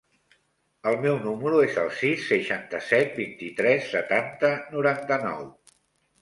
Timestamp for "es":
1.65-1.77